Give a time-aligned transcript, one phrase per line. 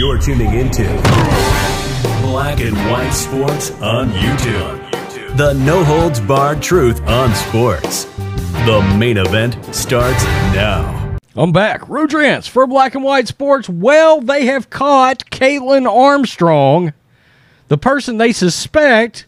[0.00, 0.84] You're tuning into
[2.22, 5.36] Black and White Sports on YouTube.
[5.36, 8.04] The no holds barred truth on sports.
[8.64, 10.24] The main event starts
[10.54, 11.18] now.
[11.36, 11.82] I'm back.
[11.82, 13.68] Rudrance for Black and White Sports.
[13.68, 16.94] Well, they have caught Kaitlin Armstrong,
[17.68, 19.26] the person they suspect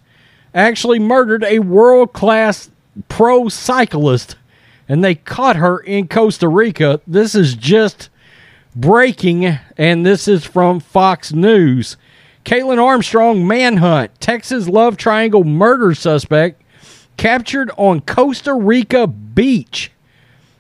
[0.55, 2.71] actually murdered a world class
[3.11, 4.37] pro cyclist,
[4.89, 7.03] and they caught her in Costa Rica.
[7.07, 8.09] This is just
[8.75, 11.97] breaking, and this is from Fox News.
[12.45, 16.63] Kaitlin Armstrong manhunt, Texas love triangle murder suspect
[17.17, 19.93] captured on Costa Rica beach.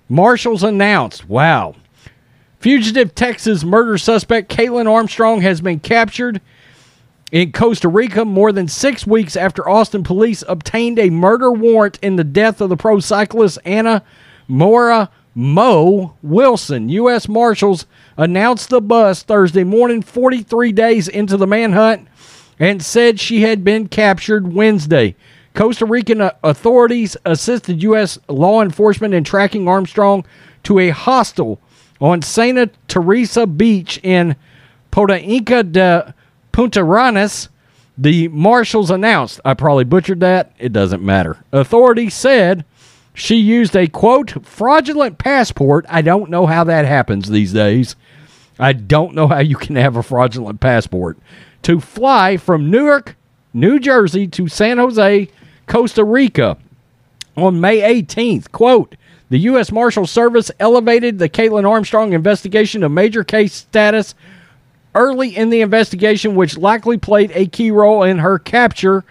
[0.08, 1.28] Marshals announced.
[1.28, 1.74] Wow.
[2.60, 6.40] Fugitive Texas murder suspect Kaitlin Armstrong has been captured
[7.32, 12.16] in Costa Rica more than six weeks after Austin police obtained a murder warrant in
[12.16, 14.04] the death of the pro cyclist Anna
[14.46, 16.88] Moriah Mo Wilson.
[16.88, 17.28] U.S.
[17.28, 17.86] Marshals
[18.16, 22.08] announced the bus Thursday morning, 43 days into the manhunt,
[22.58, 25.16] and said she had been captured Wednesday.
[25.54, 28.18] Costa Rican uh, authorities assisted U.S.
[28.28, 30.24] law enforcement in tracking Armstrong
[30.64, 31.60] to a hostel
[32.00, 34.36] on Santa Teresa Beach in
[34.90, 36.14] Potoinca de
[36.52, 37.48] Puntarenas.
[37.98, 41.44] The marshals announced, I probably butchered that, it doesn't matter.
[41.52, 42.64] Authorities said
[43.14, 45.84] she used a quote fraudulent passport.
[45.88, 47.96] I don't know how that happens these days.
[48.58, 51.18] I don't know how you can have a fraudulent passport
[51.62, 53.16] to fly from Newark,
[53.52, 55.28] New Jersey to San Jose,
[55.66, 56.56] Costa Rica
[57.36, 58.50] on May 18th.
[58.52, 58.96] Quote,
[59.30, 59.72] the U.S.
[59.72, 64.14] Marshal Service elevated the Kaitlin Armstrong investigation to major case status
[64.94, 69.04] early in the investigation, which likely played a key role in her capture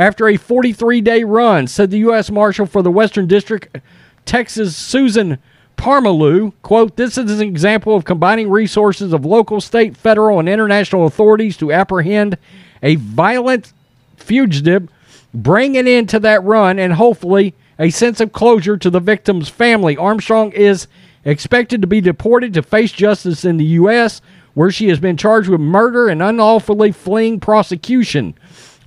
[0.00, 2.30] after a 43 day run, said the U.S.
[2.30, 3.76] Marshal for the Western District,
[4.24, 5.36] Texas, Susan
[5.76, 6.54] Pamerleau.
[6.62, 11.58] Quote, this is an example of combining resources of local, state, federal, and international authorities
[11.58, 12.38] to apprehend
[12.82, 13.74] a violent
[14.16, 14.88] fugitive,
[15.34, 19.98] bring it into that run, and hopefully a sense of closure to the victim's family.
[19.98, 20.88] Armstrong is
[21.26, 24.22] expected to be deported to face justice in the U.S.,
[24.54, 28.34] where she has been charged with murder and unlawfully fleeing prosecution.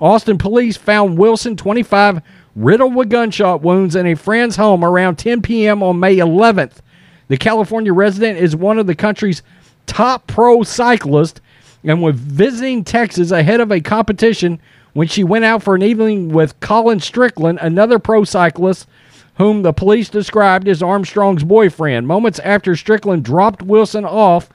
[0.04, 2.22] Austin police found Wilson, 25,
[2.58, 5.82] riddled with gunshot wounds in a friend's home around 10 p.m.
[5.82, 6.80] on May 11th.
[7.30, 9.42] The California resident is one of the country's
[9.86, 11.40] top pro cyclists
[11.86, 14.60] and was visiting Texas ahead of a competition
[14.92, 18.90] when she went out for an evening with Colin Strickland, another pro cyclist
[19.36, 22.08] whom the police described as Armstrong's boyfriend.
[22.08, 24.50] Moments after Strickland dropped Wilson off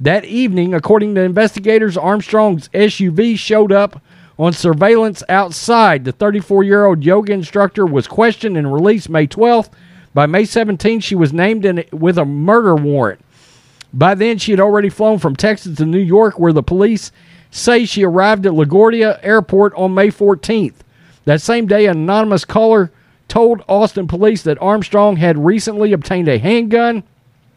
[0.00, 4.00] that evening, according to investigators, Armstrong's SUV showed up
[4.38, 6.04] on surveillance outside.
[6.04, 9.70] The 34 year old yoga instructor was questioned and released May 12th.
[10.12, 13.20] By May 17th, she was named in with a murder warrant.
[13.92, 17.12] By then, she had already flown from Texas to New York, where the police
[17.50, 20.74] say she arrived at LaGuardia Airport on May 14th.
[21.24, 22.90] That same day, an anonymous caller
[23.28, 27.04] told Austin police that Armstrong had recently obtained a handgun.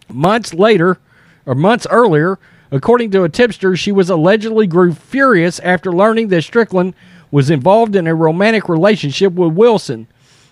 [0.09, 0.99] Months later,
[1.45, 2.39] or months earlier,
[2.72, 6.94] According to a tipster, she was allegedly grew furious after learning that Strickland
[7.31, 10.07] was involved in a romantic relationship with Wilson.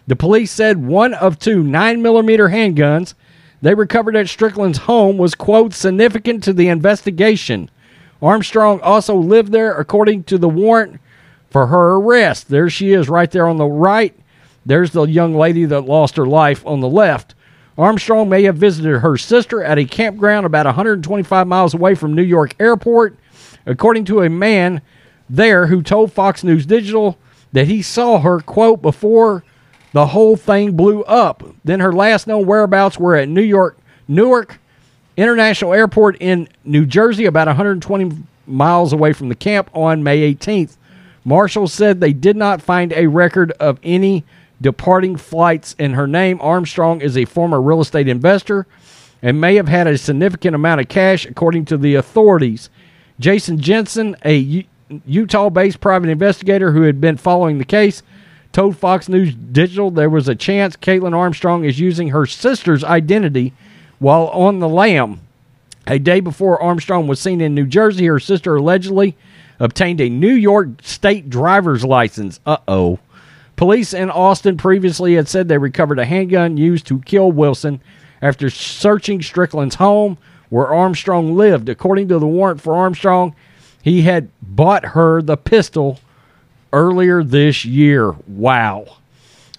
[0.07, 3.13] The police said one of two 9mm handguns
[3.61, 7.69] they recovered at Strickland's home was, quote, significant to the investigation.
[8.21, 10.99] Armstrong also lived there, according to the warrant
[11.49, 12.49] for her arrest.
[12.49, 14.13] There she is, right there on the right.
[14.65, 17.34] There's the young lady that lost her life on the left.
[17.77, 22.23] Armstrong may have visited her sister at a campground about 125 miles away from New
[22.23, 23.17] York Airport,
[23.65, 24.81] according to a man
[25.29, 27.17] there who told Fox News Digital
[27.51, 29.43] that he saw her, quote, before
[29.91, 31.43] the whole thing blew up.
[31.63, 34.59] Then her last known whereabouts were at New York, Newark
[35.17, 40.77] International Airport in New Jersey, about 120 miles away from the camp on May 18th.
[41.23, 44.23] Marshals said they did not find a record of any
[44.61, 46.39] departing flights in her name.
[46.41, 48.65] Armstrong is a former real estate investor
[49.21, 52.69] and may have had a significant amount of cash, according to the authorities.
[53.19, 54.63] Jason Jensen, a U-
[55.05, 58.03] Utah based private investigator who had been following the case,
[58.51, 63.53] told Fox News Digital there was a chance Kaitlin Armstrong is using her sister's identity
[63.99, 65.21] while on the lam.
[65.87, 69.15] A day before Armstrong was seen in New Jersey, her sister allegedly
[69.59, 72.39] obtained a New York state driver's license.
[72.45, 72.99] Uh oh.
[73.55, 77.81] Police in Austin previously had said they recovered a handgun used to kill Wilson
[78.21, 80.17] after searching Strickland's home
[80.49, 81.69] where Armstrong lived.
[81.69, 83.35] According to the warrant for Armstrong,
[83.81, 85.99] he had bought her the pistol
[86.73, 88.11] earlier this year.
[88.27, 88.97] Wow.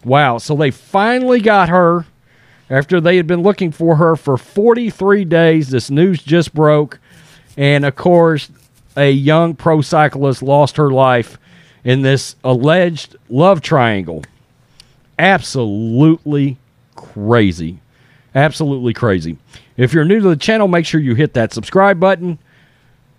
[0.05, 0.39] Wow.
[0.39, 2.05] So they finally got her
[2.69, 5.71] after they had been looking for her for 43 days.
[5.71, 6.99] This news just broke.
[7.57, 8.51] And of course,
[8.97, 11.39] a young pro cyclist lost her life
[11.87, 14.25] in this alleged love triangle.
[15.21, 16.59] Absolutely
[16.97, 17.79] crazy.
[18.35, 19.39] Absolutely crazy.
[19.77, 22.41] If you're new to the channel, make sure you hit that subscribe button.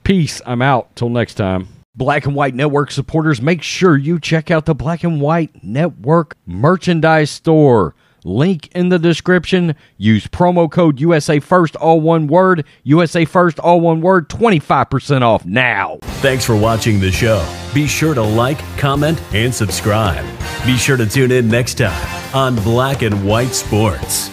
[0.04, 0.42] Peace.
[0.46, 0.94] I'm out.
[0.98, 1.70] Till next time.
[1.96, 6.36] Black and White Network supporters, make sure you check out the Black and White Network
[6.46, 7.96] merchandise store.
[8.24, 9.76] Link in the description.
[9.98, 12.66] Use promo code USA First, all one word.
[12.84, 14.30] USA First, all one word.
[14.30, 15.98] 25% off now.
[16.22, 17.46] Thanks for watching the show.
[17.74, 20.26] Be sure to like, comment, and subscribe.
[20.66, 24.30] Be sure to tune in next time on Black and White Sports.